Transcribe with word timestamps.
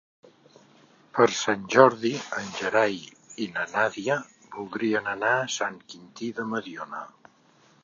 Per 1.17 1.27
Sant 1.39 1.67
Jordi 1.75 2.11
en 2.37 2.47
Gerai 2.61 2.97
i 3.45 3.47
na 3.59 3.67
Nàdia 3.75 4.17
voldrien 4.57 5.13
anar 5.15 5.37
a 5.37 5.47
Sant 5.59 5.81
Quintí 5.93 6.35
de 6.41 6.51
Mediona. 6.57 7.07